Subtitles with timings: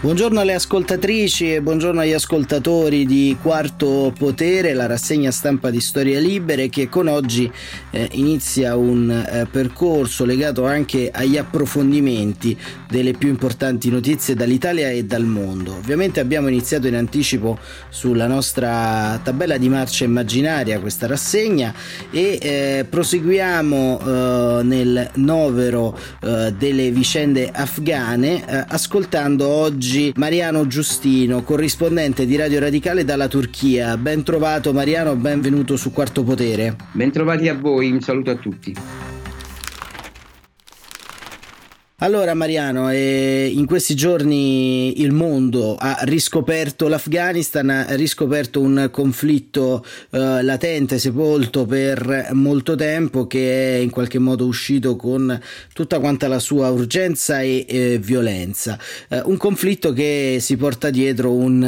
[0.00, 6.20] Buongiorno alle ascoltatrici e buongiorno agli ascoltatori di Quarto Potere, la rassegna stampa di Storie
[6.20, 7.50] Libere che con oggi
[7.90, 12.56] eh, inizia un eh, percorso legato anche agli approfondimenti
[12.88, 15.74] delle più importanti notizie dall'Italia e dal mondo.
[15.74, 17.58] Ovviamente abbiamo iniziato in anticipo
[17.88, 21.74] sulla nostra tabella di marcia immaginaria questa rassegna
[22.12, 30.66] e eh, proseguiamo eh, nel novero eh, delle vicende afghane eh, ascoltando oggi oggi Mariano
[30.66, 33.96] Giustino, corrispondente di Radio Radicale dalla Turchia.
[33.96, 36.76] Ben trovato Mariano, benvenuto su Quarto Potere.
[36.92, 38.74] Bentrovati a voi, un saluto a tutti.
[42.00, 49.84] Allora Mariano, eh, in questi giorni il mondo ha riscoperto l'Afghanistan, ha riscoperto un conflitto
[50.10, 55.40] eh, latente, sepolto per molto tempo, che è in qualche modo uscito con
[55.72, 58.78] tutta quanta la sua urgenza e eh, violenza.
[59.08, 61.60] Eh, un conflitto che si porta dietro un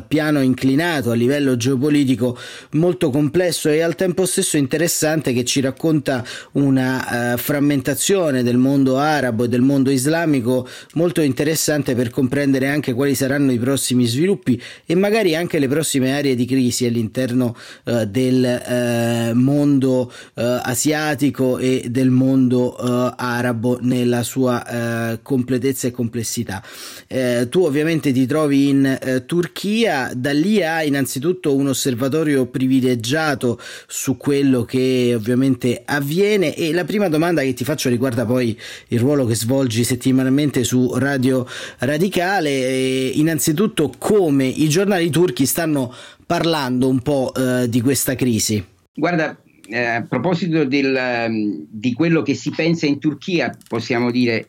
[0.00, 2.36] uh, piano inclinato a livello geopolitico
[2.72, 8.98] molto complesso e al tempo stesso interessante che ci racconta una uh, frammentazione del mondo
[8.98, 14.06] arabo e del mondo mondo islamico molto interessante per comprendere anche quali saranno i prossimi
[14.06, 20.60] sviluppi e magari anche le prossime aree di crisi all'interno eh, del eh, mondo eh,
[20.62, 26.62] asiatico e del mondo eh, arabo nella sua eh, completezza e complessità.
[27.06, 34.16] Eh, tu ovviamente ti trovi in Turchia, da lì hai innanzitutto un osservatorio privilegiato su
[34.16, 39.24] quello che ovviamente avviene e la prima domanda che ti faccio riguarda poi il ruolo
[39.24, 41.46] che svolge oggi settimanalmente su Radio
[41.80, 42.48] Radicale.
[42.48, 45.92] E innanzitutto come i giornali turchi stanno
[46.24, 48.64] parlando un po' eh, di questa crisi.
[48.94, 54.48] Guarda, eh, a proposito del, ehm, di quello che si pensa in Turchia, possiamo dire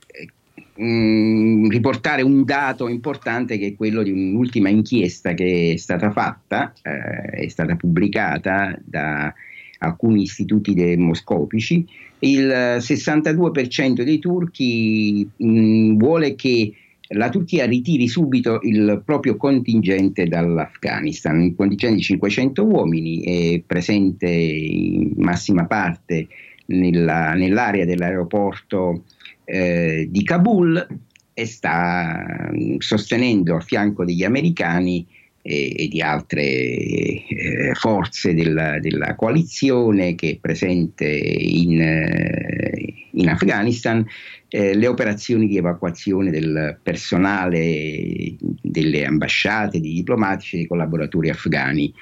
[0.76, 6.12] mh, mm, riportare un dato importante che è quello di un'ultima inchiesta che è stata
[6.12, 9.34] fatta, eh, è stata pubblicata da
[9.80, 11.86] alcuni istituti demoscopici,
[12.20, 12.48] il
[12.80, 16.74] 62% dei turchi mh, vuole che
[17.14, 24.30] la Turchia ritiri subito il proprio contingente dall'Afghanistan, un contingente di 500 uomini è presente
[24.30, 26.28] in massima parte
[26.68, 29.06] nella, nell'area dell'aeroporto
[29.44, 30.88] eh, di Kabul
[31.34, 35.08] e sta sostenendo a fianco degli americani
[35.42, 43.30] e, e di altre eh, forze della, della, coalizione che è presente in, eh, in
[43.30, 44.06] Afghanistan
[44.48, 51.94] eh, le operazioni di evacuazione del personale delle ambasciate, dei diplomatici e dei collaboratori afghani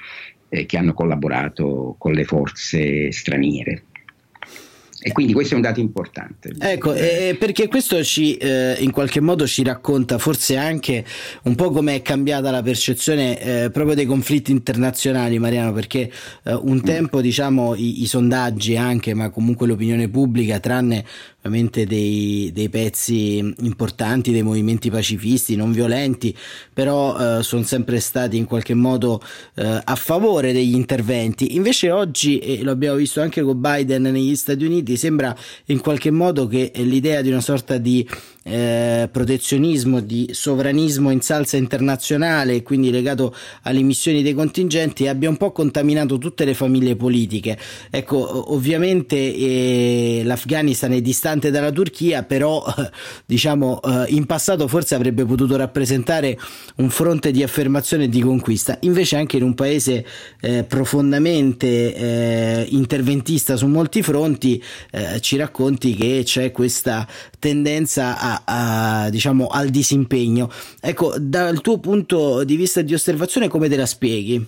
[0.48, 3.84] eh, che hanno collaborato con le forze straniere.
[5.00, 6.54] E quindi questo è un dato importante.
[6.58, 11.04] Ecco, eh, perché questo ci eh, in qualche modo ci racconta forse anche
[11.42, 16.10] un po' come è cambiata la percezione eh, proprio dei conflitti internazionali, Mariano, perché
[16.42, 16.82] eh, un mm.
[16.82, 21.04] tempo diciamo i, i, sondaggi anche, ma comunque l'opinione pubblica, tranne
[21.48, 26.36] ovviamente dei, dei pezzi importanti dei movimenti pacifisti, non violenti,
[26.72, 29.20] però eh, sono sempre stati in qualche modo
[29.54, 31.56] eh, a favore degli interventi.
[31.56, 36.10] Invece oggi, e lo abbiamo visto anche con Biden negli Stati Uniti, sembra in qualche
[36.10, 38.06] modo che l'idea di una sorta di
[38.42, 45.36] eh, protezionismo, di sovranismo in salsa internazionale, quindi legato alle missioni dei contingenti, abbia un
[45.36, 47.58] po' contaminato tutte le famiglie politiche.
[47.90, 52.64] Ecco, ovviamente eh, l'Afghanistan è distante dalla Turchia, però
[53.26, 56.38] diciamo eh, in passato forse avrebbe potuto rappresentare
[56.76, 58.78] un fronte di affermazione e di conquista.
[58.80, 60.06] Invece anche in un paese
[60.40, 64.62] eh, profondamente eh, interventista su molti fronti
[65.20, 67.06] ci racconti che c'è questa
[67.38, 70.50] tendenza a a, diciamo, al disimpegno.
[70.80, 74.46] Ecco, dal tuo punto di vista di osservazione, come te la spieghi?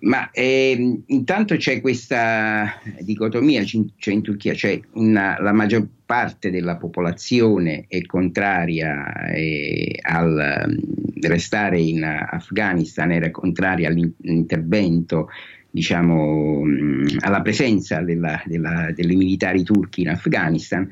[0.00, 6.76] Ma eh, intanto c'è questa dicotomia c'è in Turchia, cioè una, la maggior parte della
[6.76, 10.78] popolazione è contraria eh, al
[11.20, 15.30] restare in Afghanistan, era contraria all'intervento,
[15.68, 20.88] diciamo, mm, alla presenza della, della, delle militari turchi in Afghanistan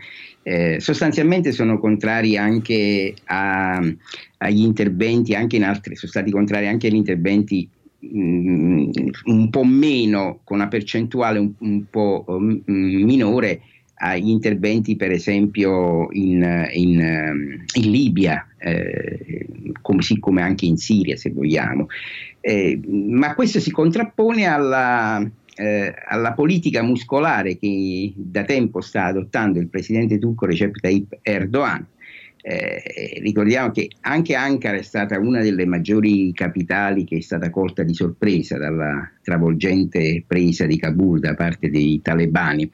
[0.48, 3.78] eh, sostanzialmente sono contrari anche a,
[4.38, 8.90] agli interventi, anche in altri, sono stati contrari anche agli interventi mh, mm,
[9.24, 13.60] un po' meno, con una percentuale un, un po' mh, mm, minore
[13.94, 19.48] agli interventi per esempio in, in, in Libia, eh,
[19.82, 21.88] così come anche in Siria se vogliamo.
[22.38, 29.58] Eh, ma questo si contrappone alla, eh, alla politica muscolare che da tempo sta adottando
[29.58, 31.86] il presidente turco Recep Tayyip Erdogan,
[32.48, 37.82] Eh, ricordiamo che anche Ankara è stata una delle maggiori capitali che è stata colta
[37.82, 42.70] di sorpresa dalla travolgente presa di Kabul da parte dei talebani,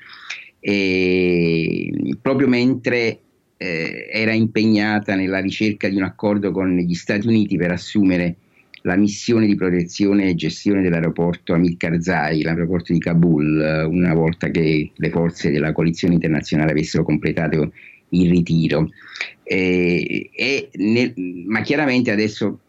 [0.61, 1.88] e
[2.20, 3.19] proprio mentre
[3.56, 8.37] eh, era impegnata nella ricerca di un accordo con gli Stati Uniti per assumere
[8.82, 14.50] la missione di protezione e gestione dell'aeroporto Amir Karzai, l'aeroporto di Kabul, eh, una volta
[14.50, 17.73] che le forze della coalizione internazionale avessero completato
[18.11, 18.90] il ritiro.
[19.43, 21.14] Eh, nel,
[21.46, 22.61] ma chiaramente adesso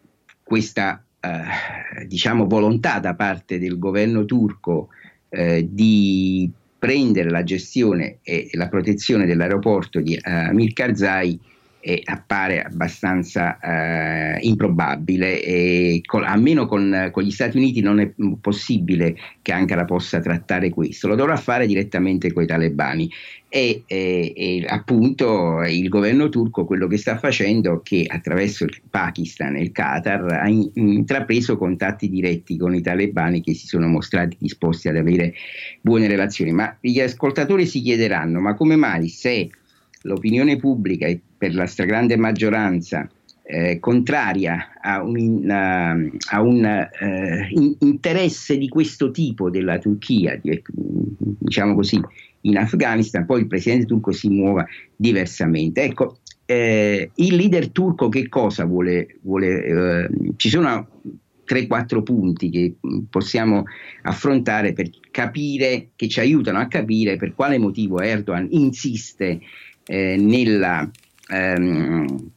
[0.43, 4.89] questa eh, diciamo, volontà da parte del governo turco
[5.29, 6.49] eh, di
[6.83, 11.39] prendere la gestione e la protezione dell'aeroporto di uh, Amir Karzai
[11.85, 18.09] eh, appare abbastanza eh, improbabile e con, almeno con, con, gli Stati Uniti non è
[18.39, 23.09] possibile che Ankara possa trattare questo, lo dovrà fare direttamente con i talebani.
[23.49, 28.81] E, e, e, appunto il governo turco quello che sta facendo è che attraverso il
[28.89, 33.87] Pakistan e il Qatar ha in, intrapreso contatti diretti con i talebani che si sono
[33.87, 35.33] mostrati disposti ad avere
[35.81, 39.49] buone relazioni, ma gli ascoltatori si chiederanno ma come mai se
[40.03, 41.07] l'opinione pubblica
[41.43, 43.05] per la stragrande maggioranza
[43.43, 50.39] eh, contraria a un, uh, a un uh, in, interesse di questo tipo della Turchia,
[50.41, 51.99] di, diciamo così,
[52.43, 55.83] in Afghanistan, poi il presidente turco si muova diversamente.
[55.83, 59.17] Ecco, eh, il leader turco che cosa vuole?
[59.23, 60.87] vuole eh, ci sono
[61.45, 62.75] 3-4 punti che
[63.09, 63.63] possiamo
[64.03, 69.41] affrontare per capire, che ci aiutano a capire per quale motivo Erdogan insiste
[69.85, 70.89] eh, nella,
[71.33, 72.31] ehm,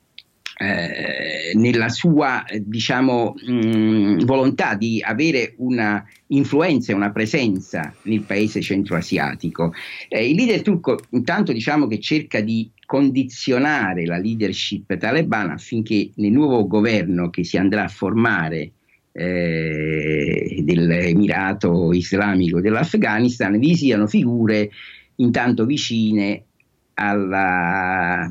[0.59, 8.63] eh, nella, sua diciamo, mh, volontà di avere una influenza e una presenza nel paese
[8.63, 9.75] centroasiatico.
[10.09, 16.33] Eh, il leader turco intanto diciamo che cerca di condizionare la leadership talebana affinché nel
[16.33, 18.71] nuovo governo che si andrà a formare
[19.13, 24.71] eh, dell'Emirato Islamico dell'Afghanistan vi siano figure
[25.17, 26.45] intanto vicine
[26.99, 28.29] alla,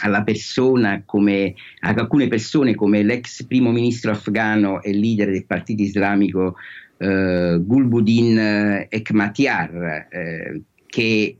[0.00, 5.82] alla, persona come ad alcune persone come l'ex primo ministro afghano e leader del partito
[5.82, 6.56] islamico
[6.96, 11.38] eh, Gulbuddin Ekmatyar eh, che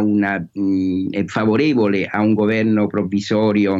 [0.00, 3.78] una, mh, è favorevole a un governo provvisorio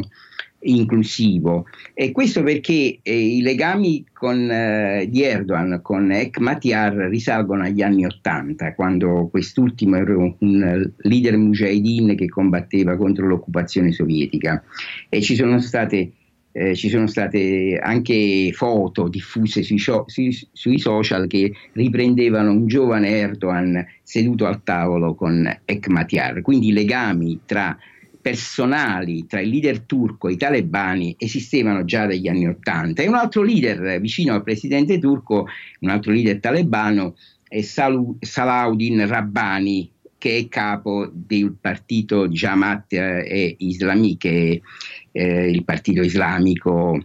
[0.61, 1.65] inclusivo.
[1.93, 8.05] E questo perché eh, i legami con, eh, di Erdogan con Ekmatyar risalgono agli anni
[8.05, 14.63] Ottanta quando quest'ultimo era un leader mujahideen che combatteva contro l'occupazione sovietica.
[15.07, 16.11] E ci sono state
[16.51, 23.09] eh, ci sono state anche foto diffuse sui, sui, sui, social che riprendevano un giovane
[23.09, 27.77] Erdogan seduto al tavolo con Ekmatyar, quindi i legami tra
[28.21, 33.01] personali tra il leader turco e i talebani esistevano già dagli anni Ottanta.
[33.01, 35.47] E un altro leader vicino al presidente turco,
[35.79, 37.15] un altro leader talebano
[37.47, 44.61] è Salu, Salahuddin Rabbani che è capo del partito Jamaat e Islami che
[45.11, 46.99] è eh, il partito islamico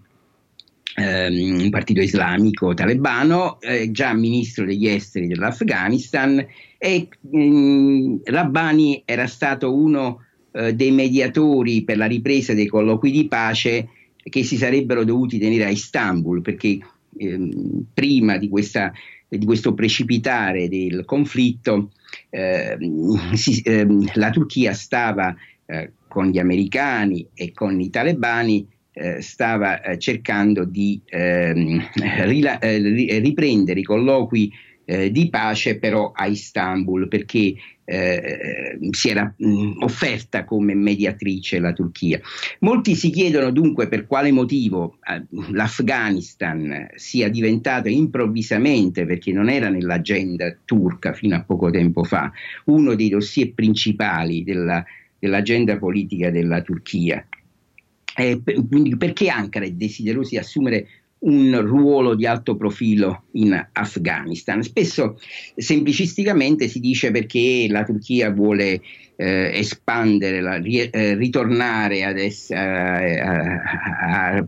[0.94, 6.44] ehm, un partito islamico talebano, eh, già ministro degli esteri dell'Afghanistan.
[6.76, 10.23] E mh, mm, Rabbani era stato uno
[10.56, 15.64] eh, dei mediatori per la ripresa dei colloqui di pace che si sarebbero dovuti tenere
[15.64, 16.78] a Istanbul, perché
[17.18, 18.92] ehm, prima di, questa,
[19.28, 21.90] di, questo precipitare del conflitto
[22.30, 22.78] eh,
[23.34, 23.84] si, eh,
[24.14, 25.34] la Turchia stava
[25.66, 31.84] eh, con gli americani e con i talebani eh, stava eh, cercando di ehm,
[32.22, 34.52] rila- riprendere i colloqui
[34.84, 42.20] di pace però a Istanbul perché eh, si era mh, offerta come mediatrice la Turchia.
[42.60, 49.68] Molti si chiedono dunque per quale motivo eh, l'Afghanistan sia diventato improvvisamente, perché non era
[49.68, 52.32] nell'agenda turca fino a poco tempo fa,
[52.66, 54.84] uno dei dossier principali della,
[55.18, 57.26] dell'agenda politica della Turchia.
[58.16, 60.86] Eh, quindi perché Ankara è desiderosa di assumere
[61.24, 64.62] un ruolo di alto profilo in Afghanistan.
[64.62, 65.18] Spesso
[65.56, 68.80] semplicisticamente si dice perché la Turchia vuole
[69.16, 73.62] eh, espandere, la, ri, eh, ritornare ad, es, eh, a,
[74.00, 74.46] a, a,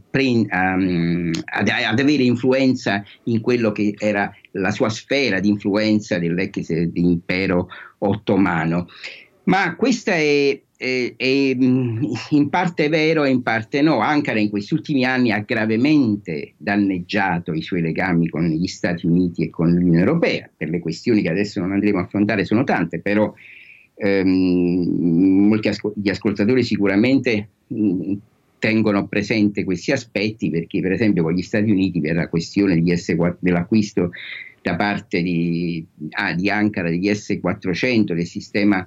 [1.44, 7.68] ad, ad, avere influenza in quello che era la sua sfera di influenza dell'ex impero
[7.98, 8.88] ottomano.
[9.44, 14.00] Ma questa è è, mm, in parte vero e in parte no.
[14.00, 19.44] Ankara in questi ultimi anni ha gravemente danneggiato i suoi legami con gli Stati Uniti
[19.44, 23.00] e con l'Unione Europea, per le questioni che adesso non andremo a affrontare sono tante,
[23.00, 23.32] però
[23.94, 28.12] ehm, molti ascol- gli ascoltatori sicuramente mh,
[28.58, 32.92] tengono presente questi aspetti perché per esempio con gli Stati Uniti per la questione di
[32.92, 34.10] S4, dell'acquisto
[34.60, 38.86] da parte di, ah, di Ankara degli S-400 del sistema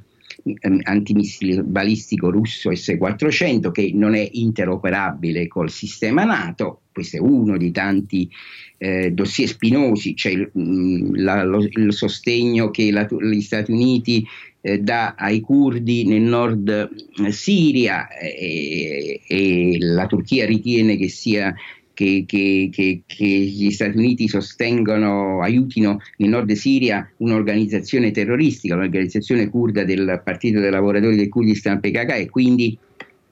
[0.84, 7.72] antimissile balistico russo S-400 che non è interoperabile col sistema NATO, questo è uno dei
[7.72, 8.30] tanti
[8.78, 14.26] eh, dossier spinosi, c'è lo, il sostegno che la, gli Stati Uniti
[14.62, 21.54] eh, dà ai curdi nel nord eh, Siria e, e, la Turchia ritiene che sia
[22.00, 29.50] che, che, che, che, gli Stati Uniti sostengano, aiutino nel nord Siria un'organizzazione terroristica, l'organizzazione
[29.50, 32.78] kurda del Partito dei Lavoratori del Kurdistan PKK e quindi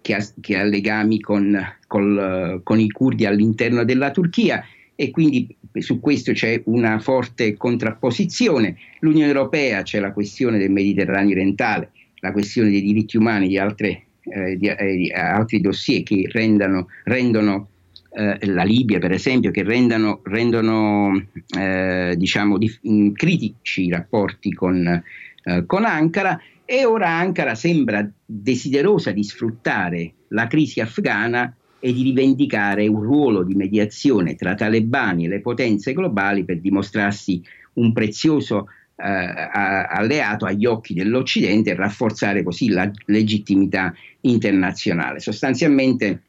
[0.02, 1.58] che ha, ha legami con,
[1.88, 4.62] col, con i kurdi all'interno della Turchia
[4.96, 8.76] e quindi su questo c'è una forte contrapposizione.
[9.00, 14.08] L'Unione Europea c'è la questione del Mediterraneo orientale, la questione dei diritti umani, di, altre,
[14.24, 17.70] eh, di, eh, di altri dossier che rendano, rendono
[18.12, 23.90] eh, la Libia per esempio, che rendano, rendono eh, diciamo, di, mh, mm, critici i
[23.90, 25.04] rapporti con,
[25.44, 32.04] eh, con Ankara e ora Ankara sembra desiderosa di sfruttare la crisi afghana e di
[32.04, 37.42] rivendicare un ruolo di mediazione tra talebani e le potenze globali per dimostrarsi
[37.74, 45.20] un prezioso eh, alleato agli occhi dell'Occidente e rafforzare così la legittimità internazionale.
[45.20, 46.24] Sostanzialmente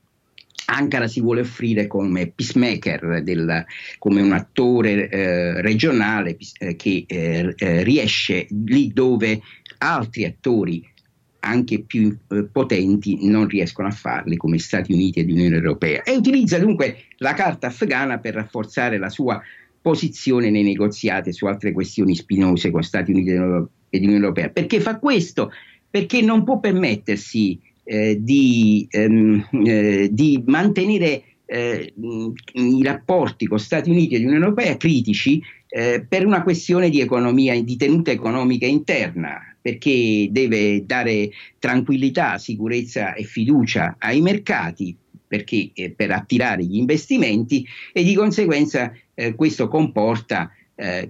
[0.71, 3.65] Ankara si vuole offrire come peacemaker, del,
[3.99, 9.41] come un attore eh, regionale eh, che eh, eh, riesce lì dove
[9.79, 10.87] altri attori
[11.41, 16.17] anche più eh, potenti non riescono a farli come Stati Uniti ed Unione Europea e
[16.17, 19.41] utilizza dunque la carta afghana per rafforzare la sua
[19.81, 24.51] posizione nei negoziati su altre questioni spinose con Stati Uniti ed Unione Europea.
[24.51, 25.51] Perché fa questo?
[25.89, 31.95] Perché non può permettersi di, ehm, eh, di, mantenere eh,
[32.52, 37.59] i rapporti con Stati Uniti e Unione Europea critici eh, per una questione di economia,
[37.62, 44.95] di tenuta economica interna, perché deve dare tranquillità, sicurezza e fiducia ai mercati
[45.26, 50.52] perché, eh, per attirare gli investimenti e di conseguenza eh, questo comporta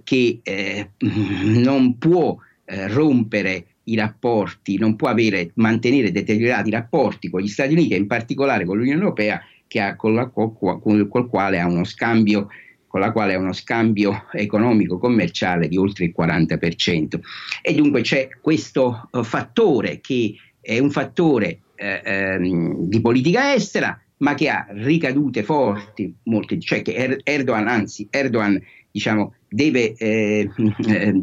[0.03, 0.41] che
[0.97, 7.95] non può rompere i rapporti, non può avere, mantenere deteriorati rapporti con gli Stati Uniti
[7.95, 9.41] e in particolare con l'Unione Europea
[9.79, 12.49] ha, con, la, con, con, scambio
[12.87, 17.21] con la quale ha uno scambio economico commerciale di oltre il 40%.
[17.63, 24.01] E dunque c'è questo uh, fattore che è un fattore eh, ehm, di politica estera,
[24.19, 30.51] ma che ha ricadute forti, molte, cioè che er-, Erdogan, anzi Erdogan diciamo, deve eh,
[30.89, 31.23] eh,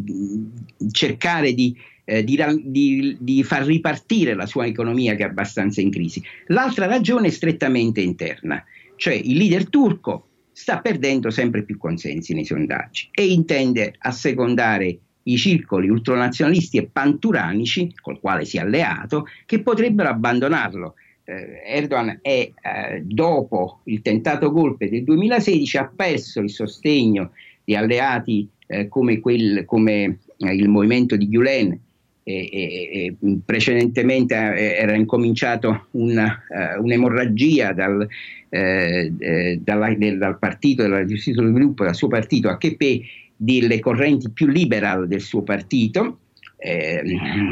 [0.91, 5.91] cercare di eh, di, di, di, far ripartire la sua economia che è abbastanza in
[5.91, 6.24] crisi.
[6.47, 8.63] L'altra ragione è strettamente interna,
[8.95, 15.38] cioè il leader turco sta perdendo sempre più consensi nei sondaggi e intende assecondare i
[15.38, 20.93] circoli ultranazionalisti e panturanici, col quale si è alleato, che potrebbero abbandonarlo.
[21.24, 27.31] Eh, Erdogan è, eh, dopo il tentato golpe del 2016, ha perso il sostegno
[27.63, 31.79] di alleati eh, come, quel, come eh, il movimento di Gulen
[32.27, 38.08] e, e, e precedentemente eh, era incominciato una, uh, un'emorragia dal,
[38.50, 43.01] eh, eh, dalla, del, dal, partito della giustizia dello sviluppo, dal suo partito AKP,
[43.36, 46.22] delle correnti più liberal del suo partito,
[46.58, 47.03] eh,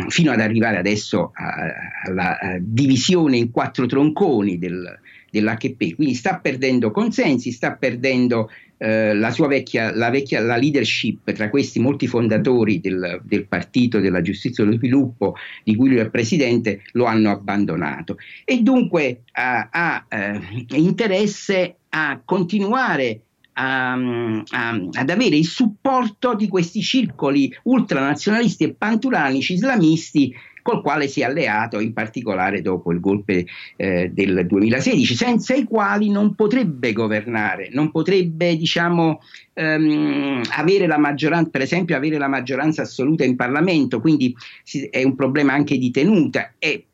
[0.08, 5.00] fino ad arrivare adesso alla divisione in quattro tronconi del,
[5.30, 8.50] dell'HP, quindi sta perdendo consensi, sta perdendo
[8.84, 14.02] eh, la sua vecchia, la vecchia la leadership tra questi molti fondatori del, del Partito
[14.02, 18.18] della Giustizia e dello Sviluppo, di cui lui è presidente, lo hanno abbandonato.
[18.44, 20.38] E dunque ha, ha eh,
[20.72, 23.22] interesse a continuare
[23.54, 31.08] a, a, ad avere il supporto di questi circoli ultranazionalisti e panturanici islamisti col quale
[31.08, 36.34] si è alleato in particolare dopo il golpe eh, del 2016, senza i quali non
[36.34, 39.22] potrebbe governare, non potrebbe diciamo
[39.54, 45.04] ehm, avere la maggioranza, per esempio avere la maggioranza assoluta in Parlamento, quindi si, è
[45.04, 46.86] un problema anche di tenuta e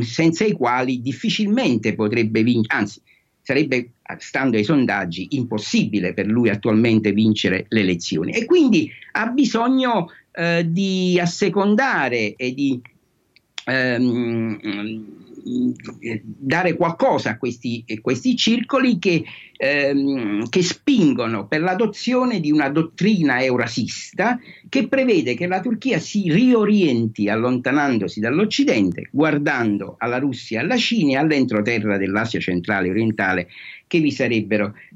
[0.00, 3.00] senza i quali difficilmente potrebbe vincere, anzi
[3.42, 8.32] sarebbe, stando ai sondaggi, impossibile per lui attualmente vincere le elezioni.
[8.32, 12.80] E quindi ha bisogno eh, di assecondare e di
[13.66, 14.58] ehm,
[16.22, 19.24] dare qualcosa a questi, questi circoli che,
[19.56, 26.32] ehm, che, spingono per l'adozione di una dottrina eurasista che prevede che la Turchia si
[26.32, 33.48] riorienti allontanandosi dall'Occidente, guardando alla Russia alla Cina e all'entroterra dell'Asia centrale e orientale
[34.00, 34.10] vi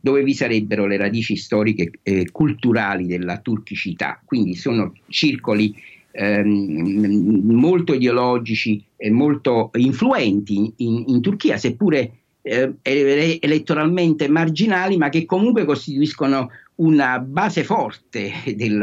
[0.01, 4.21] dove vi sarebbero le radici storiche e culturali della turchicità.
[4.25, 5.75] Quindi sono circoli
[6.13, 12.13] ehm, molto ideologici e molto influenti in, in Turchia, seppure
[12.43, 18.83] eh, elettoralmente marginali, ma che comunque costituiscono una base forte del,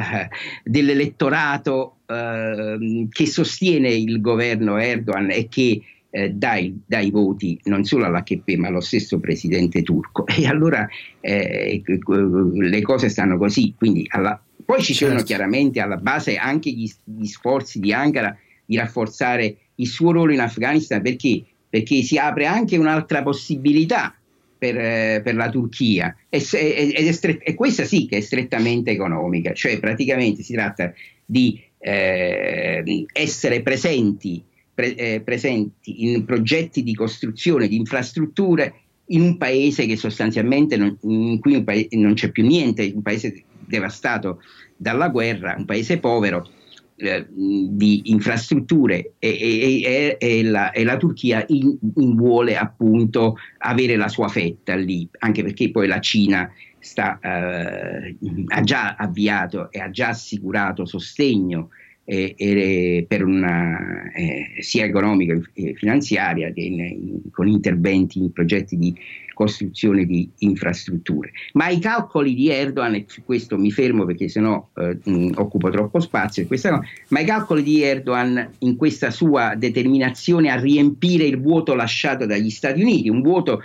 [0.64, 8.06] dell'elettorato eh, che sostiene il governo Erdogan e che eh, dai, dai, voti non solo
[8.06, 10.26] all'HP ma allo stesso presidente turco.
[10.38, 10.88] E allora
[11.20, 15.14] eh, le cose stanno così, quindi alla, poi ci certo.
[15.14, 20.34] sono chiaramente alla base anche gli, gli, sforzi di Ankara di rafforzare il suo ruolo
[20.34, 24.16] in Afghanistan perché, perché si apre anche un'altra possibilità
[24.58, 29.54] per, eh, per, la Turchia e, e, e, e, questa sì che è strettamente economica,
[29.54, 30.92] cioè praticamente si tratta
[31.24, 38.74] di eh, essere presenti, pre- eh, presenti, in progetti di costruzione di infrastrutture
[39.10, 44.42] in un paese che sostanzialmente non, in cui non c'è più niente, un paese devastato
[44.76, 46.50] dalla guerra, un paese povero
[46.96, 53.96] eh, di infrastrutture e, e, e, la, e la, Turchia in, in vuole appunto avere
[53.96, 58.16] la sua fetta lì, anche perché poi la Cina sta, eh,
[58.48, 61.70] ha già avviato e ha già assicurato sostegno
[62.10, 68.32] eh, eh, per una, eh, sia economica che finanziaria che in, in, con interventi in
[68.32, 68.96] progetti di
[69.34, 71.32] costruzione di infrastrutture.
[71.54, 75.70] Ma i calcoli di Erdogan, e su questo mi fermo perché sennò eh, mh, occupo
[75.70, 81.42] troppo spazio, questa, ma i calcoli di Erdogan in questa sua determinazione a riempire il
[81.42, 83.62] vuoto lasciato dagli Stati Uniti, un vuoto,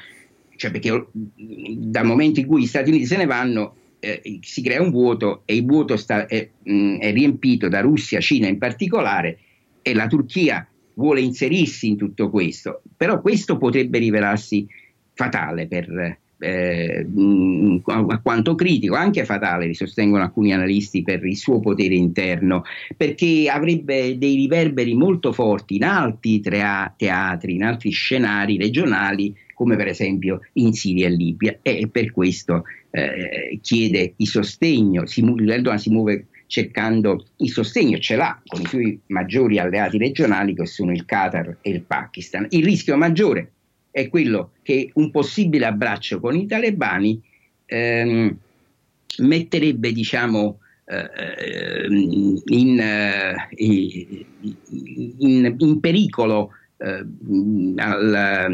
[0.57, 4.83] cioè perché dal momento in cui gli Stati Uniti se ne vanno, eh, si crea
[4.83, 9.39] un vuoto e il vuoto sta, è, mh, è riempito da Russia, Cina in particolare
[9.81, 14.67] e la Turchia vuole inserirsi in tutto questo, però questo potrebbe rivelarsi
[15.15, 17.07] fatale per, eh,
[17.85, 22.65] a quanto critico, anche fatale, sostengono alcuni analisti, per il suo potere interno,
[22.97, 29.87] perché avrebbe dei riverberi molto forti in altri teatri, in altri scenari regionali, come per
[29.87, 35.91] esempio in Siria e Libia, e per questo eh, chiede il sostegno, si, Erdogan si
[35.91, 41.05] muove cercando il sostegno, ce l'ha con i suoi maggiori alleati regionali che sono il
[41.05, 42.45] Qatar e il Pakistan.
[42.51, 43.53] Il rischio maggiore
[43.93, 47.23] è quello che un possibile abbraccio con i talebani
[47.65, 48.37] ehm,
[49.19, 51.87] metterebbe diciamo, eh,
[52.47, 53.49] in, eh,
[55.19, 56.51] in, in, pericolo
[57.77, 58.49] al,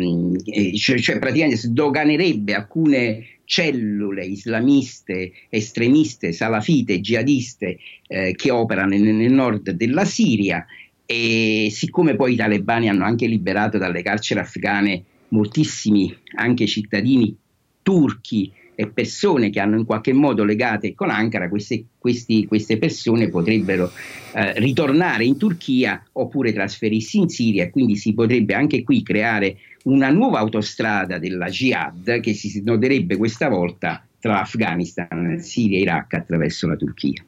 [0.45, 9.03] eh, cioè, cioè praticamente sdoganerebbe alcune cellule islamiste, estremiste, salafite, jihadiste eh, che operano nel,
[9.03, 10.67] nel, nord della Siria
[11.07, 17.35] e siccome poi i talebani hanno anche liberato dalle carceri afghane moltissimi anche cittadini
[17.83, 23.29] turchi e persone che hanno in qualche modo legate con Ankara, queste, questi, queste persone
[23.29, 23.91] potrebbero
[24.33, 30.11] eh, ritornare in Turchia oppure trasferirsi in Siria quindi si potrebbe anche qui creare una
[30.11, 36.69] nuova autostrada della jihad che si snoderebbe questa volta tra Afghanistan, Siria e Iraq attraverso
[36.69, 37.25] la Turchia.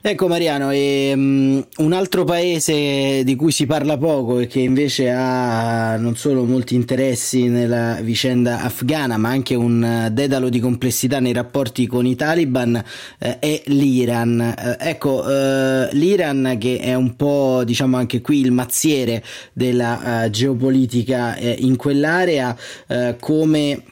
[0.00, 5.10] Ecco Mariano, e, um, un altro paese di cui si parla poco e che invece
[5.10, 11.32] ha non solo molti interessi nella vicenda afghana, ma anche un dedalo di complessità nei
[11.32, 12.80] rapporti con i taliban
[13.18, 14.40] eh, è l'Iran.
[14.40, 20.30] Eh, ecco, eh, l'Iran che è un po' diciamo anche qui il mazziere della uh,
[20.30, 22.56] geopolitica eh, in quell'area,
[22.86, 23.82] eh, come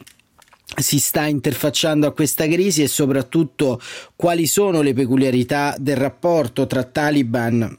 [0.76, 3.80] si sta interfacciando a questa crisi e soprattutto
[4.14, 7.76] quali sono le peculiarità del rapporto tra Taliban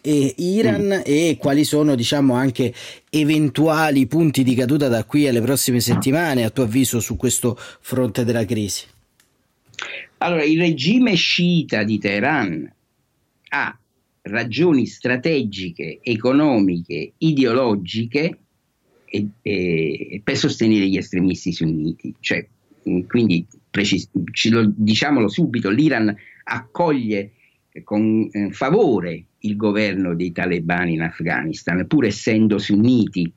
[0.00, 1.02] e Iran mm.
[1.04, 2.72] e quali sono diciamo anche
[3.10, 8.24] eventuali punti di caduta da qui alle prossime settimane a tuo avviso su questo fronte
[8.24, 8.84] della crisi?
[10.18, 12.70] Allora, il regime sciita di Teheran
[13.48, 13.78] ha
[14.22, 18.38] ragioni strategice, economiche, ideologiche
[19.10, 22.14] e, e, per sostenere gli estremisti sunniti.
[22.20, 22.46] Cioè,
[22.88, 24.08] mm, quindi, precis-
[24.50, 27.32] lo, diciamolo subito, l'Iran accoglie
[27.84, 33.30] con eh, favore il governo dei talebani in Afghanistan, pur essendo sunniti.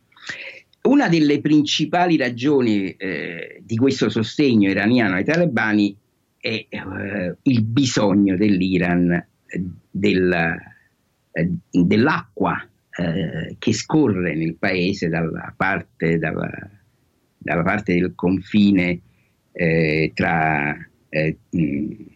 [0.83, 5.95] Una delle principali ragioni eh, di questo sostegno iraniano ai talebani
[6.37, 10.33] è eh, il bisogno dell'Iran eh, del,
[11.31, 16.49] eh, dell'acqua eh, che scorre nel paese dalla parte, dalla,
[17.37, 18.99] dalla parte del confine
[19.51, 20.75] eh, tra
[21.09, 21.37] eh,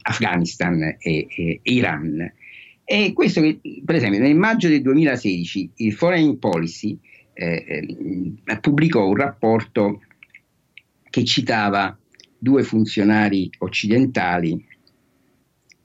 [0.02, 2.32] Afghanistan e, e, Iran.
[2.84, 3.42] E questo,
[3.84, 6.98] per esempio, nel maggio del 2016 il Foreign Policy
[7.34, 7.66] eh,
[8.46, 10.02] eh, pubblicò un rapporto
[11.10, 11.98] che citava
[12.38, 14.66] due funzionari occidentali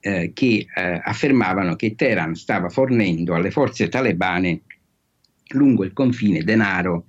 [0.00, 4.62] eh, che eh, affermavano che Teheran stava fornendo alle forze talebane
[5.54, 7.06] lungo il confine denaro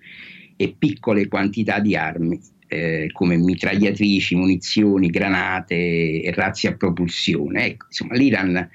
[0.56, 7.66] e piccole quantità di armi eh, come mitragliatrici, munizioni, granate e razzi a propulsione.
[7.66, 8.70] Ecco, insomma, l'Iran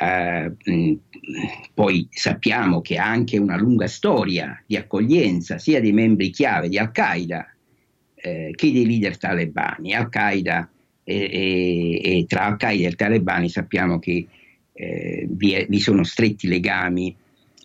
[0.00, 0.52] eh,
[1.74, 6.78] poi sappiamo che ha anche una lunga storia di accoglienza sia dei membri chiave di
[6.78, 7.54] Al-Qaeda
[8.14, 9.94] eh, che dei leader talebani.
[9.94, 10.70] Al-Qaeda
[11.04, 14.26] e, e, e tra Al-Qaeda e talebani sappiamo che
[14.72, 17.14] eh, vi, è, vi, sono stretti legami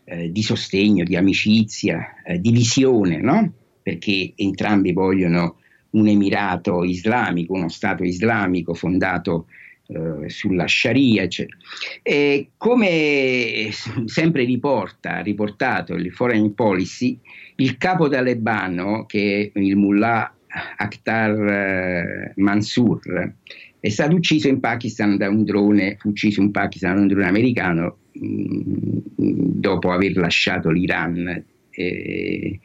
[0.06, 3.52] eh, di sostegno, di amicizia, eh, di visione, no?
[3.82, 5.58] perché entrambi vogliono
[5.92, 9.48] un emirato islamico, uno Stato islamico fondato
[9.88, 11.24] eh, sulla Sharia.
[11.24, 11.58] Eccetera.
[12.02, 13.70] E come
[14.06, 17.20] sempre riporta, riportato il Foreign Policy,
[17.58, 20.34] il capo talebano, che è il mullah
[20.78, 23.34] Akhtar eh, Mansour,
[23.80, 27.98] è stato ucciso in Pakistan da un drone, ucciso in Pakistan da un drone americano
[28.18, 31.44] dopo aver lasciato l'Iran.
[31.70, 32.60] Eh,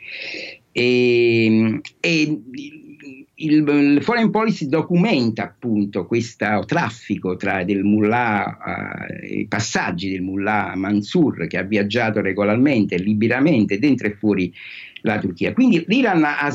[0.73, 2.43] e, e
[3.35, 10.23] il, il, Foreign Policy documenta appunto questo traffico tra del mullah, uh, i passaggi del
[10.23, 14.53] mullah Mansur che ha viaggiato regolarmente, liberamente dentro e fuori
[15.03, 15.53] la Turchia.
[15.53, 16.55] Quindi l'Iran ha,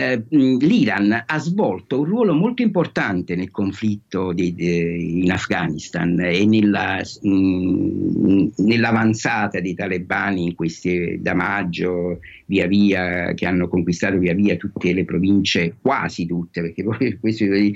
[0.00, 6.46] eh, l'Iran ha svolto un ruolo molto importante nel conflitto di, di, in Afghanistan e
[6.46, 14.34] nella, mh, nell'avanzata dei talebani in questi, da maggio via via, che hanno conquistato via
[14.34, 17.74] via tutte le province, quasi tutte, perché poi questo, il,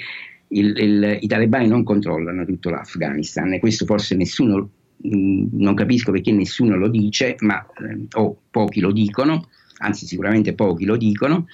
[0.48, 6.30] il, i talebani non controllano tutto l'Afghanistan e questo forse nessuno, mh, non capisco perché
[6.30, 11.48] nessuno lo dice, ma eh, o pochi lo dicono, anzi sicuramente pochi lo dicono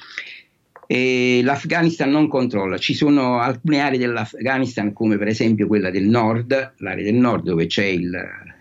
[0.91, 2.79] e l'Afghanistan non controlla.
[2.79, 7.67] Ci sono alcune aree dell'Afghanistan, come per esempio quella del nord, l'area del nord dove
[7.67, 8.19] c'è il,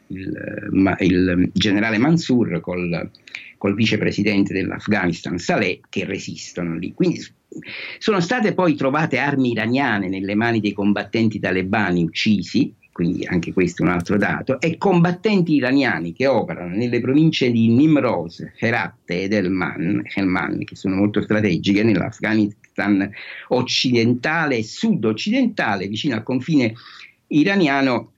[0.07, 3.09] il, il generale Mansour col,
[3.57, 6.93] col vicepresidente dell'Afghanistan Saleh, che resistono lì.
[6.93, 7.25] Quindi
[7.97, 13.83] sono state poi trovate armi iraniane nelle mani dei combattenti talebani uccisi quindi anche questo
[13.83, 19.33] è un altro dato, e combattenti iraniani che operano nelle province di Nimroz, Herat ed
[19.33, 23.07] Helman, Helman che sono molto strategiche nell'Afghanistan
[23.49, 26.73] occidentale e sud-occidentale, vicino al confine
[27.27, 28.13] iraniano,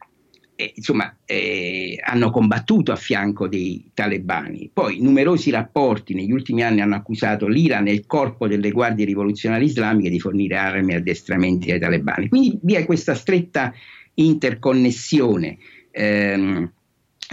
[0.60, 4.70] eh, insomma, eh, hanno combattuto a fianco dei talebani.
[4.74, 9.68] Poi numerosi rapporti negli ultimi anni hanno accusato l'Iran e il corpo delle guardie rivoluzionarie
[9.68, 12.28] islamiche di fornire armi e addestramenti ai talebani.
[12.28, 13.74] Quindi vi è questa stretta
[14.16, 15.58] interconnessione.
[15.92, 16.70] Eh,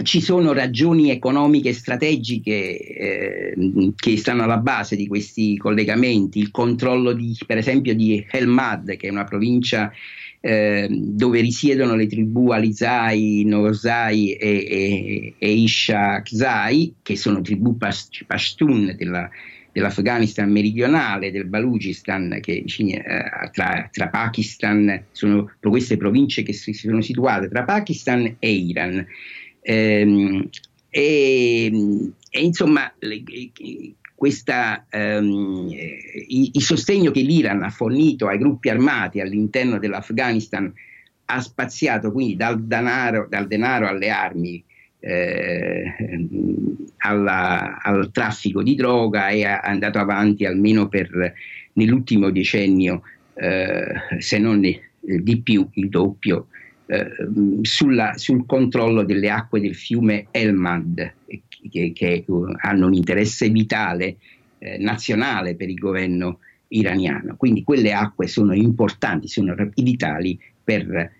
[0.03, 6.51] ci sono ragioni economiche e strategiche eh, che stanno alla base di questi collegamenti, il
[6.51, 9.91] controllo di, per esempio di Helmad, che è una provincia
[10.39, 17.77] eh, dove risiedono le tribù Alizai, Nosai e, e, e Isha Kzai, che sono tribù
[17.77, 19.29] Pashtun della,
[19.71, 23.03] dell'Afghanistan meridionale, del Baluchistan, che eh,
[23.51, 29.05] tra, tra, Pakistan, sono queste province che si sono situate tra Pakistan e Iran.
[29.61, 30.49] Ehm,
[30.89, 31.71] e,
[32.29, 33.21] e, insomma, le,
[34.17, 40.73] questa, um, il, sostegno che l'Iran ha fornito ai gruppi armati all'interno dell'Afghanistan
[41.25, 44.63] ha spaziato quindi dal denaro, dal denaro alle armi
[45.01, 45.93] eh,
[46.97, 51.33] alla, al traffico di droga e è andato avanti almeno per
[51.73, 53.03] nell'ultimo decennio,
[53.35, 53.85] eh,
[54.17, 56.47] se non di, di più, il doppio,
[56.87, 57.07] eh,
[57.61, 61.13] sulla, sul controllo delle acque del fiume Elmand,
[61.69, 62.25] che, che
[62.61, 64.17] hanno un interesse vitale
[64.59, 66.39] eh, nazionale per il governo
[66.69, 67.35] iraniano.
[67.37, 71.11] Quindi quelle acque sono importanti, sono vitali per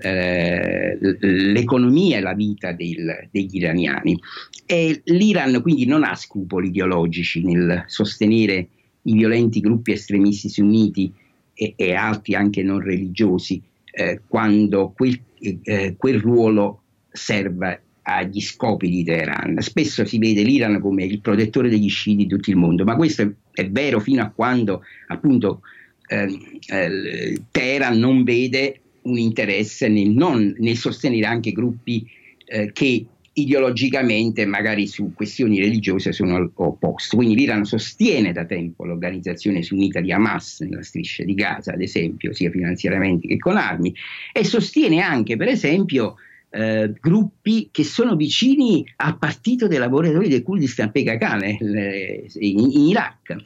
[0.00, 4.18] eh, l'economia e la vita del, degli iraniani.
[4.66, 8.68] E l'Iran quindi non ha scrupoli ideologici nel sostenere
[9.02, 11.12] i violenti gruppi estremisti sunniti
[11.52, 18.88] e, e altri anche non religiosi eh, quando quel, eh, quel ruolo serve agli scopi
[18.88, 19.60] di Teheran.
[19.60, 23.22] Spesso si vede l'Iran come il protettore degli sciiti di tutto il mondo, ma questo
[23.22, 25.60] è, è vero fino a quando appunto
[26.08, 26.38] eh,
[26.68, 32.06] eh, Teheran non vede un interesse nel, non, nel sostenere anche gruppi
[32.46, 37.16] eh, che ideologicamente magari su questioni religiose sono opposti.
[37.16, 42.32] Quindi l'Iran sostiene da tempo l'organizzazione sunnita di Hamas nella striscia di Gaza, ad esempio,
[42.32, 43.94] sia finanziariamente che con armi,
[44.32, 46.16] e sostiene anche, per esempio,
[46.54, 53.36] eh, gruppi che sono vicini al partito dei lavoratori del Kurdistan PKK in, in Iraq.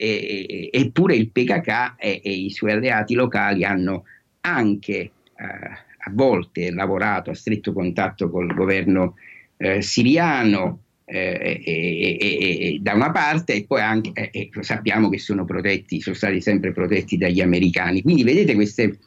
[0.00, 4.04] E, eppure il PKK e, e, i suoi alleati locali hanno
[4.42, 9.14] anche eh, a volte lavorato a stretto contatto col governo
[9.56, 16.14] eh, siriano eh, e, da una parte e poi anche sappiamo che sono protetti, sono
[16.14, 18.02] stati sempre protetti dagli americani.
[18.02, 18.98] Quindi vedete queste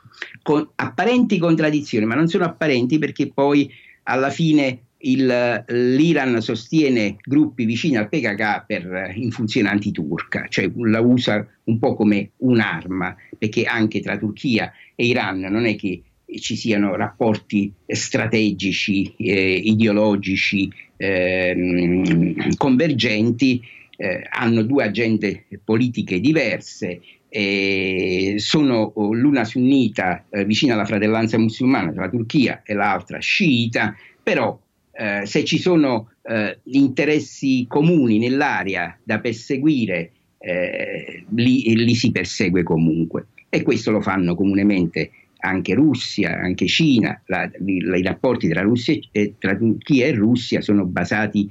[0.42, 3.70] con apparenti contraddizioni, ma non sono apparenti perché poi
[4.04, 11.02] alla fine il, l'Iran sostiene gruppi vicini al PKK per, in funzione antiturca, cioè la
[11.02, 16.04] usa un po' come un'arma, perché anche tra Turchia e Iran non è che
[16.40, 23.62] ci siano rapporti strategici, eh, ideologici eh, convergenti,
[23.98, 27.00] eh, hanno due agende politiche diverse
[27.34, 33.20] eh, sono oh, l'una sunnita eh, vicina alla fratellanza musulmana tra la Turchia e l'altra
[33.20, 34.60] sciita, però
[34.92, 42.64] eh, se ci sono eh, interessi comuni nell'area da perseguire, eh, li, li, si persegue
[42.64, 43.28] comunque.
[43.48, 45.12] E questo lo fanno comunemente
[45.42, 47.22] anche Russia, anche Cina.
[47.26, 51.50] La, i, I rapporti tra, Russia, eh, tra, Turchia e Russia sono basati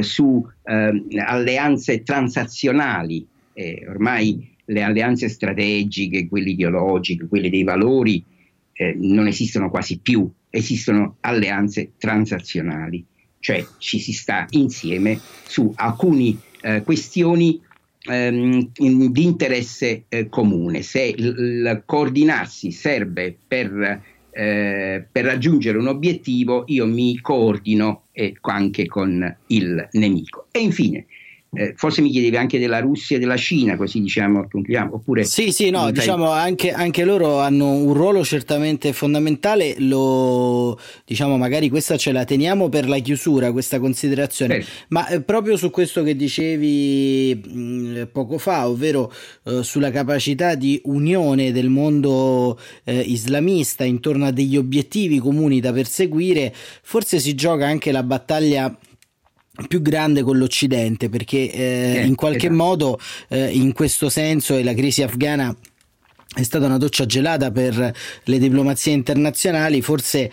[0.00, 3.26] su ehm, alleanze transazionali.
[3.88, 8.24] ormai le alleanze strategiche, quelle ideologiche, quelle dei valori,
[8.72, 13.04] eh, non esistono quasi più, esistono alleanze transazionali,
[13.40, 17.60] cioè ci si sta insieme su alcune eh, questioni
[18.08, 20.82] ehm, di interesse eh, comune.
[20.82, 28.86] Se il, coordinarsi serve per, eh, per, raggiungere un obiettivo, io mi coordino eh, anche
[28.86, 30.46] con il nemico.
[30.50, 31.06] E infine,
[31.52, 34.94] eh, forse mi chiedevi anche della Russia e della Cina, così diciamo, concludiamo.
[34.94, 39.74] Oppure sì, sì, no, diciamo anche, anche, loro hanno un ruolo certamente fondamentale.
[39.78, 44.58] Lo diciamo, magari questa ce la teniamo per la chiusura, questa considerazione.
[44.58, 44.64] Eh.
[44.88, 49.12] Ma eh, proprio su questo che dicevi mh, mm, poco fa, ovvero
[49.44, 55.72] eh, sulla capacità di unione del mondo eh, islamista intorno a degli obiettivi comuni da
[55.72, 58.72] perseguire, forse si gioca anche la battaglia
[59.66, 62.54] più grande con l'Occidente perché eh, eh, in qualche esatto.
[62.54, 65.54] modo eh, in questo senso e la crisi afghana
[66.32, 67.92] è stata una doccia gelata per
[68.24, 70.30] le diplomazie internazionali, forse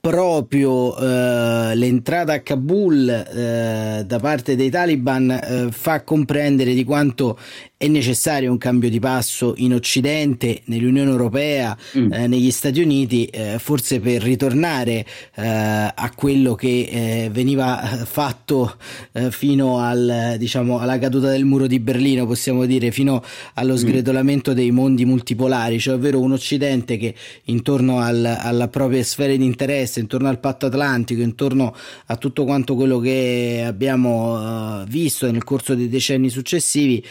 [0.00, 7.38] proprio eh, l'entrata a Kabul eh, da parte dei Taliban eh, fa comprendere di quanto
[7.80, 12.12] è necessario un cambio di passo in Occidente, nell'Unione Europea, mm.
[12.12, 15.46] eh, negli Stati Uniti, eh, forse per ritornare eh,
[15.94, 18.74] a quello che eh, veniva fatto
[19.12, 23.22] eh, fino al, diciamo, alla caduta del muro di Berlino, possiamo dire, fino
[23.54, 24.54] allo sgretolamento mm.
[24.54, 27.14] dei mondi multipolari, cioè ovvero un Occidente che
[27.44, 31.72] intorno al, alla propria sfera di interesse, intorno al patto atlantico, intorno
[32.06, 37.04] a tutto quanto quello che abbiamo visto nel corso dei decenni successivi,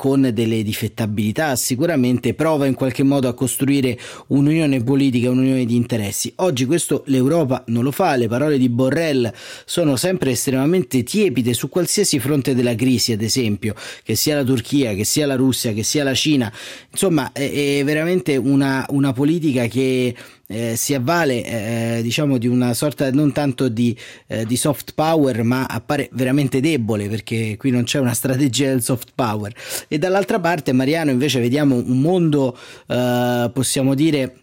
[0.00, 6.32] con delle difettabilità, sicuramente prova in qualche modo a costruire un'unione politica, un'unione di interessi.
[6.36, 9.30] Oggi questo l'Europa non lo fa, le parole di Borrell
[9.66, 14.94] sono sempre estremamente tiepide su qualsiasi fronte della crisi, ad esempio, che sia la Turchia,
[14.94, 16.50] che sia la Russia, che sia la Cina.
[16.90, 20.14] Insomma, è, è veramente una, una politica che
[20.50, 25.44] eh, si avvale eh, diciamo di una sorta non tanto di, eh, di, soft power
[25.44, 29.54] ma appare veramente debole perché qui non c'è una strategia del soft power.
[29.86, 32.58] E dall'altra parte Mariano invece vediamo un mondo
[32.88, 34.34] eh, possiamo dire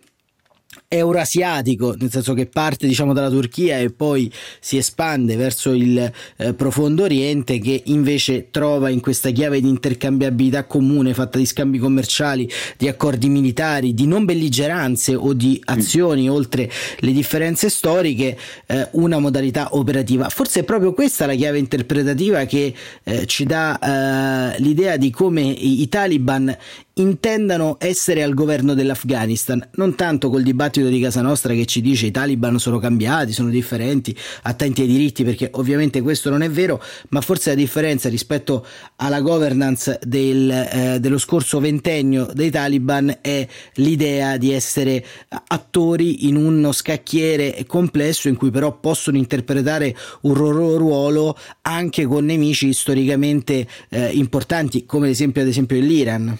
[0.89, 6.53] eurasiatico, nel senso che parte diciamo dalla Turchia e poi si espande verso il eh,
[6.53, 12.49] profondo oriente che invece trova in questa chiave di intercambiabilità comune fatta di scambi commerciali,
[12.77, 16.31] di accordi militari, di non belligeranze o di azioni mm.
[16.31, 20.29] oltre le differenze storiche, eh, una modalità operativa.
[20.29, 22.73] Forse è proprio questa la chiave interpretativa che
[23.03, 26.55] eh, ci dà eh, l'idea di come i, i Taliban
[26.97, 32.07] intendano essere al governo dell'Afghanistan, non tanto col dibattito di casa nostra che ci dice
[32.07, 36.81] i taliban sono cambiati, sono differenti, attenti ai diritti, perché ovviamente questo non è vero,
[37.09, 38.65] ma forse la differenza rispetto
[38.97, 45.03] alla governance del, eh, dello scorso ventennio dei taliban è l'idea di essere
[45.47, 52.25] attori in uno scacchiere complesso in cui però possono interpretare un loro ruolo anche con
[52.25, 56.37] nemici storicamente eh, importanti, come ad esempio, ad esempio l'Iran.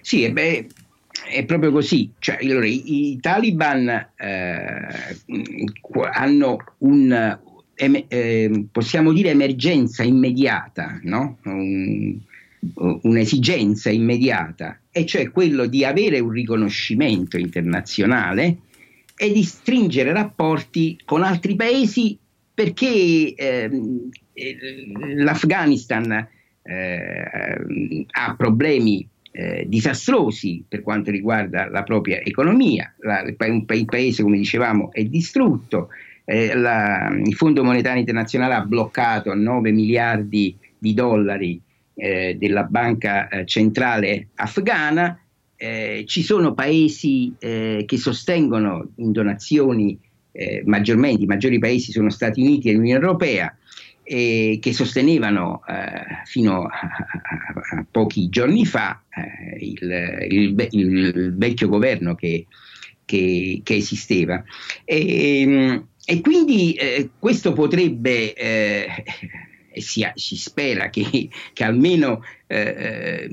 [0.00, 0.66] Sì, beh,
[1.30, 2.10] è proprio così.
[2.18, 5.16] Cioè, allora, i, i, Taliban eh,
[6.12, 7.38] hanno un,
[7.74, 11.38] eh, possiamo dire emergenza immediata, no?
[11.44, 12.18] Un,
[13.02, 18.56] un'esigenza immediata, e cioè quello di avere un riconoscimento internazionale
[19.16, 22.18] e di stringere rapporti con altri paesi
[22.52, 24.10] perché ehm,
[25.18, 26.28] l'Afghanistan
[26.62, 34.22] eh, ha problemi eh, disastrosi per quanto riguarda la propria economia, la, il, il, paese
[34.22, 35.88] come dicevamo è distrutto,
[36.24, 41.60] eh, la, il Fondo Monetario Internazionale ha bloccato 9 miliardi di dollari
[41.94, 45.20] eh, della banca eh, centrale afghana,
[45.56, 49.98] eh, ci sono paesi eh, che sostengono in donazioni
[50.66, 53.52] maggiormente, i maggiori paesi sono Stati Uniti e l'Unione Europea,
[54.08, 61.68] eh, che sostenevano eh, fino a, a, pochi giorni fa eh, il, il, il, vecchio
[61.68, 62.46] governo che,
[63.04, 64.42] che, che esisteva.
[64.84, 68.88] E, ehm, e quindi eh, questo potrebbe eh,
[69.70, 73.28] e si, si spera che, che almeno eh,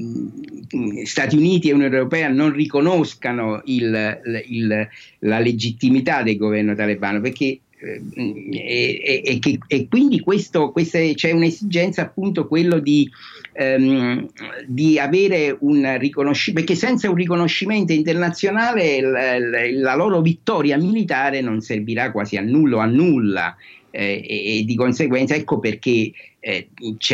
[1.04, 4.88] Stati Uniti e Unione Europea non riconoscano il, il,
[5.20, 12.48] la legittimità del governo talebano, perché e, e, e, quindi questo, queste, c'è un'esigenza appunto
[12.48, 13.10] quello di,
[13.54, 14.28] ehm,
[14.66, 21.62] di avere un riconoscimento perché senza un riconoscimento internazionale la, la, loro vittoria militare non
[21.62, 23.56] servirà quasi a nulla a nulla.
[23.92, 26.68] Eh, e, di conseguenza ecco perché eh,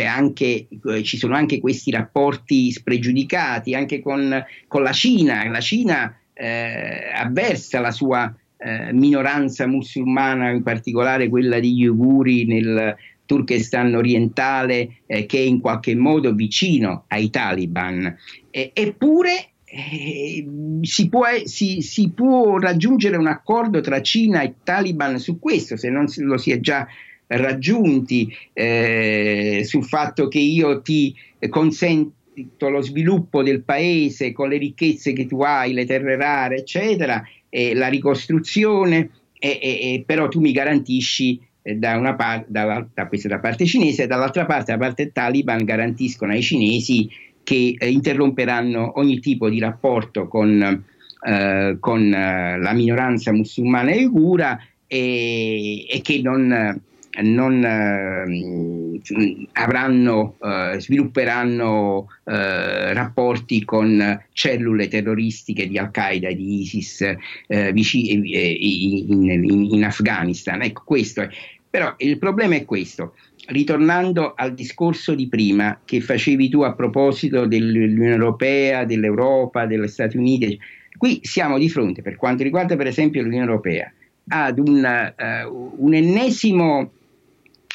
[0.04, 5.48] anche, eh, ci sono anche questi rapporti spregiudicati anche con, con la Cina.
[5.48, 12.96] La Cina eh, avversa la sua eh, minoranza musulmana, in particolare quella degli Uiguri nel
[13.26, 18.16] Turkestan orientale, eh, che è in qualche modo vicino ai taliban.
[18.50, 20.46] E, eppure eh,
[20.82, 25.88] si, può, si, si, può, raggiungere un accordo tra Cina e Taliban su questo, se
[25.88, 26.86] non lo si è già
[27.26, 31.14] raggiunti, eh, sul fatto che io ti
[31.48, 37.22] consento lo sviluppo del paese con le ricchezze che tu hai, le terre rare, eccetera,
[37.54, 43.40] eh, la ricostruzione, eh, però tu mi garantisci eh, da una parte, da, questa da
[43.40, 47.10] parte cinese, e dall'altra parte, da parte Taliban, garantiscono ai cinesi
[47.42, 50.82] che eh, interromperanno ogni tipo di rapporto con,
[51.26, 56.80] eh, con la minoranza musulmana uigura e, e che non
[57.20, 67.14] non eh, avranno, eh, svilupperanno eh, rapporti con cellule terroristiche di Al-Qaeda e di ISIS
[67.46, 70.62] eh, vicino, eh, in, in, in, Afghanistan.
[70.62, 71.28] Ecco, questo è.
[71.68, 73.14] Però il problema è questo.
[73.46, 80.16] Ritornando al discorso di prima che facevi tu a proposito dell'Unione Europea, dell'Europa, degli Stati
[80.16, 80.58] Uniti,
[80.96, 83.92] qui siamo di fronte, per quanto riguarda per esempio l'Unione Europea,
[84.28, 85.12] ad un,
[85.46, 86.92] uh, un ennesimo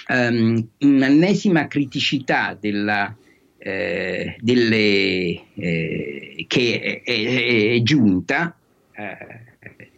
[0.10, 3.15] um, un'ennesima criticità della,
[3.58, 8.56] eh, delle, eh, che è, è, è giunta,
[8.91, 9.17] eh,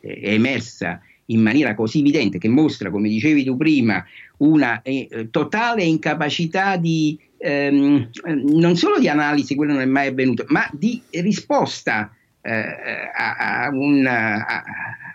[0.01, 4.03] è emersa in maniera così evidente, che mostra, come dicevi tu prima,
[4.37, 8.09] una eh, totale incapacità di ehm,
[8.45, 13.69] non solo di analisi, quello non è mai avvenuto, ma di risposta eh, a, a,
[13.71, 14.63] una, a,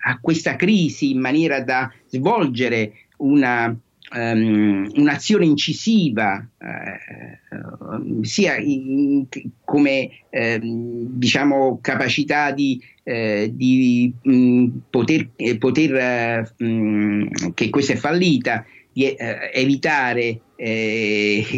[0.02, 3.74] a, questa crisi in maniera da svolgere una,
[4.12, 9.26] um, un'azione incisiva uh, sia in,
[9.64, 17.96] come uh, diciamo capacità di, uh, di mh, poter, eh, poter mh, che questa è
[17.96, 19.12] fallita di
[19.52, 20.40] evitare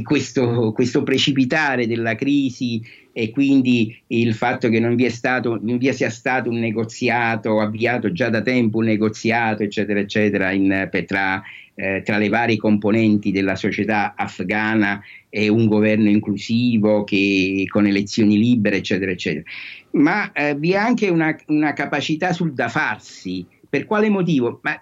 [0.02, 2.82] questo, questo precipitare della crisi
[3.12, 8.10] e quindi il fatto che non vi, stato, non vi, sia stato un negoziato, avviato
[8.10, 11.42] già da tempo un negoziato, eccetera, eccetera, in, tra
[11.76, 18.38] eh, tra le varie componenti della società afghana e un governo inclusivo che, con elezioni
[18.38, 19.44] libere, eccetera, eccetera.
[19.92, 23.46] Ma eh, vi è anche una, una, capacità sul da farsi.
[23.68, 24.60] Per quale motivo?
[24.62, 24.80] Ma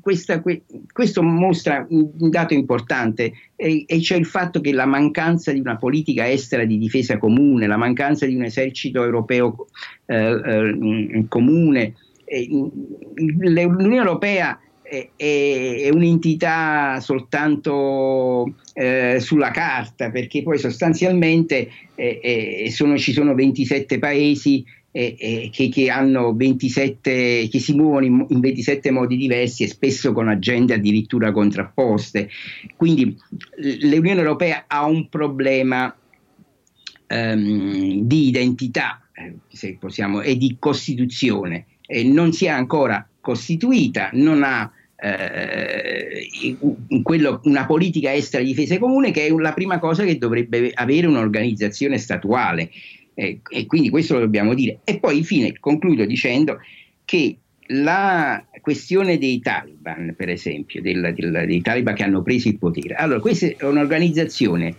[0.00, 5.52] questa, que, questo mostra un, dato importante, e, e cioè il fatto che la mancanza
[5.52, 9.66] di una politica estera di difesa comune, la mancanza di un esercito europeo
[10.06, 14.58] eh, eh, comune, eh, l'Unione Europea
[14.92, 23.34] è, è un'entità soltanto eh, sulla carta, perché poi sostanzialmente eh, eh, sono, ci sono
[23.34, 24.62] 27 paesi
[24.92, 30.28] che, che, hanno 27, che si muovono in, in, 27 modi diversi e spesso con
[30.28, 32.28] agende addirittura contrapposte.
[32.76, 33.16] Quindi
[33.80, 35.96] l'Unione Europea ha un problema
[37.06, 41.64] ehm, di identità, eh, se possiamo, e di costituzione.
[42.04, 44.70] non si è ancora costituita, non ha
[45.02, 46.56] eh,
[47.42, 51.98] una politica estera di difesa comune che è la prima cosa che dovrebbe avere un'organizzazione
[51.98, 52.70] statuale
[53.14, 54.78] eh, e quindi questo lo dobbiamo dire.
[54.84, 56.58] E poi infine concludo dicendo
[57.04, 57.36] che
[57.66, 62.94] la questione dei Taliban, per esempio, del, del, dei Taliban che hanno preso il potere,
[62.94, 64.76] allora questa è un'organizzazione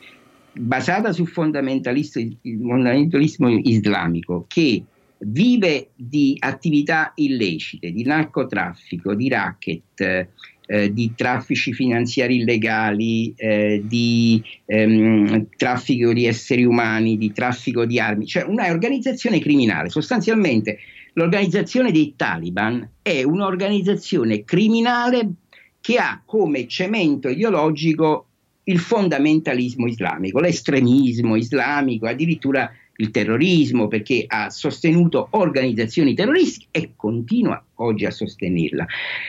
[0.54, 4.84] basata sul fondamentalismo islamico che
[5.26, 10.28] vive di attività illecite, di narcotraffico, di racket,
[10.66, 18.00] eh, di traffici finanziari illegali, eh, di ehm, traffico di esseri umani, di traffico di
[18.00, 19.90] armi, cioè una organizzazione criminale.
[19.90, 20.80] Sostanzialmente
[21.14, 25.34] l'organizzazione dei Taliban è un'organizzazione criminale
[25.82, 28.28] che ha come cemento ideologico
[28.66, 32.72] il fondamentalismo islamico, l'estremismo islamico, addirittura
[33.04, 38.86] il terrorismo perché ha sostenuto organizzazioni terroristiche e continua oggi a sostenerla.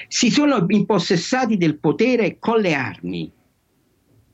[0.08, 3.30] Si sono impossessati del potere con le armi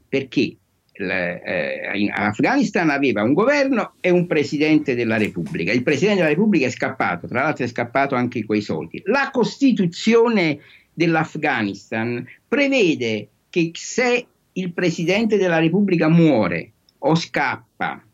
[0.09, 0.57] perché
[0.93, 5.73] eh, in Afghanistan aveva un governo e un presidente della Repubblica.
[5.73, 9.01] Il presidente della Repubblica è scappato, tra l'altro è scappato anche quei soldi.
[9.07, 10.59] La Costituzione
[10.93, 18.05] dell'Afghanistan prevede che se il presidente della Repubblica muore o scappa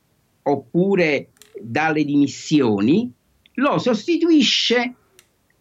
[0.48, 1.30] oppure
[1.60, 3.10] dalle dimissioni,
[3.54, 4.94] lo sostituisce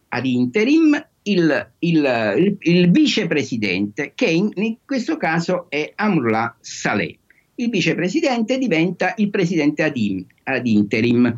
[0.08, 7.18] ad interim il, il, il, il vicepresidente, che in, in, questo caso è Amrullah Saleh.
[7.56, 11.34] Il vicepresidente diventa il presidente ad, in, ad interim.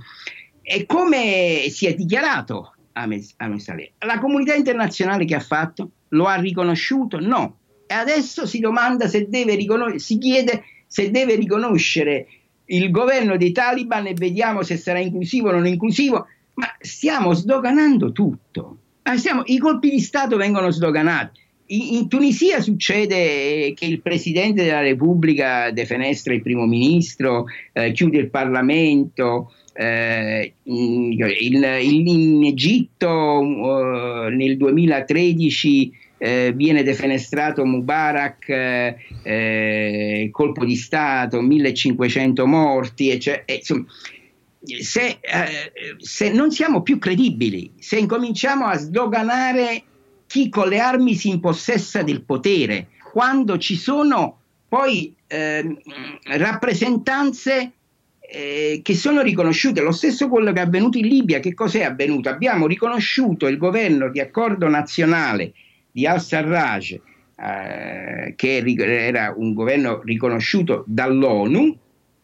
[0.60, 3.22] E come si è dichiarato Ahmed
[3.58, 3.92] Saleh?
[4.00, 5.92] La comunità internazionale che ha fatto?
[6.08, 7.18] Lo ha riconosciuto?
[7.18, 7.58] No.
[7.86, 12.26] E adesso si domanda se deve riconoscere, si chiede se deve riconoscere
[12.68, 18.12] il governo dei Taliban e vediamo se sarà inclusivo o non inclusivo, ma stiamo sdoganando
[18.12, 18.78] tutto.
[19.02, 21.40] Ah, stiamo, I colpi di Stato vengono sdoganati.
[21.70, 28.18] In, in, Tunisia succede che il Presidente della Repubblica defenestra il primo ministro, eh, chiude
[28.18, 38.96] il Parlamento, eh, in, in, in, Egitto uh, nel 2013 eh, viene defenestrato Mubarak, eh,
[39.22, 43.86] eh, colpo di Stato, 1500 morti, ecce, insomma,
[44.60, 49.82] se, eh, se, non siamo più credibili, se incominciamo a sdoganare
[50.26, 55.78] chi con le armi si impossessa del potere, quando ci sono poi ehm,
[56.24, 57.72] rappresentanze
[58.20, 59.80] eh, che sono riconosciute.
[59.80, 62.28] Lo stesso quello che è avvenuto in Libia, che cos'è avvenuto?
[62.28, 65.54] Abbiamo riconosciuto il governo di accordo nazionale
[65.98, 71.76] di al-Sarraj, eh, che era un governo riconosciuto dall'ONU,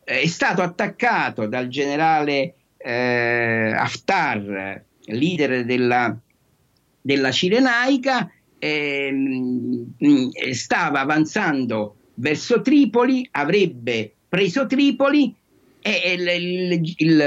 [0.04, 6.16] eh, è stato attaccato dal generale eh, Haftar, leader della,
[7.00, 9.90] della Cirenaica, ehm,
[10.52, 15.34] stava avanzando verso Tripoli, avrebbe preso Tripoli
[15.80, 17.20] e il, il, il, il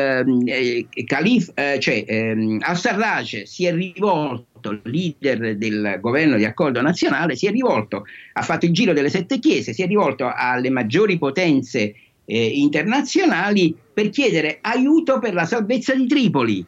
[0.47, 6.81] eh, Calif, eh, cioè, ehm, al-Sarraj si è rivolto il leader del governo di accordo
[6.81, 10.69] nazionale, si è rivolto, ha fatto il giro delle sette chiese, si è rivolto alle
[10.69, 11.93] maggiori potenze
[12.25, 16.65] eh, internazionali per chiedere aiuto per la salvezza di Tripoli.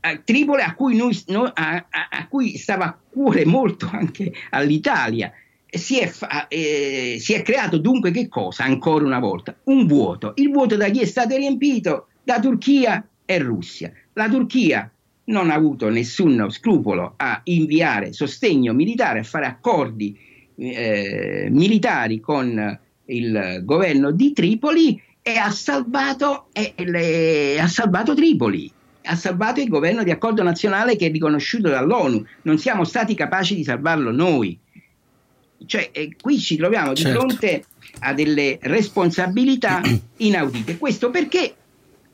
[0.00, 4.32] Eh, Tripoli a cui, noi, no, a, a, a cui, stava a cuore molto anche
[4.50, 5.32] all'Italia.
[5.70, 6.10] Si è,
[6.48, 8.64] eh, si è creato dunque che cosa?
[8.64, 10.32] Ancora una volta, un vuoto.
[10.36, 12.08] Il vuoto da chi è stato riempito?
[12.22, 13.92] Da Turchia e Russia.
[14.14, 14.90] La Turchia
[15.28, 20.16] non ha avuto nessun scrupolo a inviare sostegno militare, a fare accordi
[20.56, 28.72] eh, militari con il governo di Tripoli e ha salvato, e le, ha salvato Tripoli
[29.10, 32.24] ha salvato il governo di accordo nazionale che è riconosciuto dall'ONU.
[32.42, 34.58] Non siamo stati capaci di salvarlo noi.
[35.64, 37.20] Cioè, eh, qui ci troviamo di certo.
[37.20, 37.64] fronte
[38.00, 39.80] a delle responsabilità
[40.18, 40.76] inaudite.
[40.76, 41.54] Questo perché?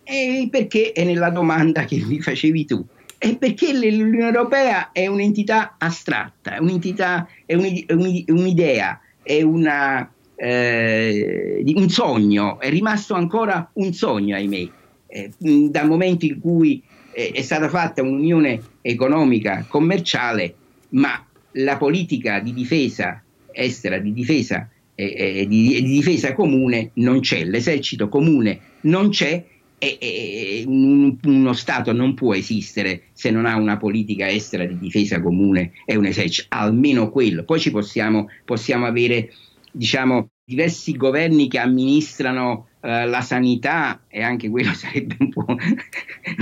[0.05, 2.87] Eh, perché è nella domanda che mi facevi tu.
[3.25, 11.89] È perché l'Unione Europea è un'entità astratta, è, un'entità, è un'idea, è una, eh, un
[11.89, 14.69] sogno, è rimasto ancora un sogno, ahimè,
[15.07, 16.83] eh, dal momento in cui
[17.15, 20.55] eh, è stata fatta un'unione economica commerciale,
[20.91, 23.23] ma la politica di difesa
[23.53, 29.43] estera, di difesa, di, di difesa comune non c'è, l'esercito comune non c'è
[29.85, 34.79] e, e un, uno Stato non può esistere se non ha una politica estera di
[34.79, 37.45] difesa comune e un esercito, almeno quello.
[37.45, 39.31] Poi ci possiamo, possiamo avere
[39.71, 45.47] diciamo, diversi governi che amministrano eh, la sanità e anche quello sarebbe un po',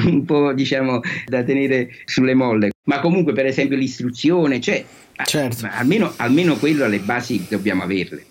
[0.06, 4.84] un po' diciamo da tenere sulle molle, ma comunque per esempio l'istruzione, cioè
[5.24, 5.68] certo.
[5.70, 8.26] almeno, almeno quello alle basi dobbiamo averle.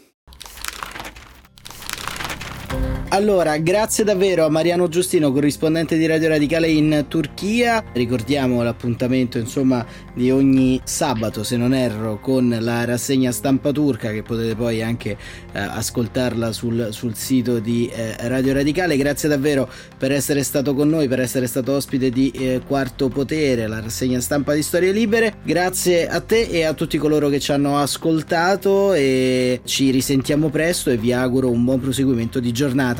[3.13, 7.83] Allora, grazie davvero a Mariano Giustino, corrispondente di Radio Radicale in Turchia.
[7.91, 14.23] Ricordiamo l'appuntamento, insomma, di ogni sabato, se non erro, con la rassegna stampa turca, che
[14.23, 15.17] potete poi anche
[15.51, 18.95] eh, ascoltarla sul, sul, sito di eh, Radio Radicale.
[18.95, 23.67] Grazie davvero per essere stato con noi, per essere stato ospite di eh, Quarto Potere,
[23.67, 25.33] la rassegna stampa di Storie Libere.
[25.43, 30.89] Grazie a te e a tutti coloro che ci hanno ascoltato e ci risentiamo presto
[30.89, 32.99] e vi auguro un buon proseguimento di giornata